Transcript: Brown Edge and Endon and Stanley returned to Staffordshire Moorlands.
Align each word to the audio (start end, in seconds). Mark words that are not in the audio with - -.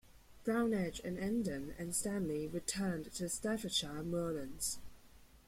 Brown 0.43 0.73
Edge 0.73 0.99
and 1.01 1.15
Endon 1.19 1.75
and 1.77 1.93
Stanley 1.93 2.47
returned 2.47 3.13
to 3.13 3.29
Staffordshire 3.29 4.01
Moorlands. 4.01 4.79